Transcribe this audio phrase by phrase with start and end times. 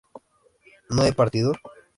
[0.95, 1.51] ¿no he partido?